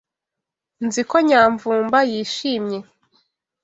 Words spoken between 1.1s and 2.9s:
Nyamvumba yishimye.